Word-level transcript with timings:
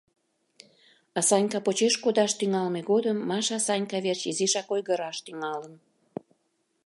А 1.17 1.19
Санька 1.29 1.59
почеш 1.65 1.93
кодаш 2.03 2.31
тӱҥалме 2.39 2.81
годым 2.91 3.17
Маша 3.29 3.57
Санька 3.67 3.97
верч 4.05 4.21
изишак 4.31 4.67
ойгыраш 4.75 5.17
тӱҥалын. 5.25 5.73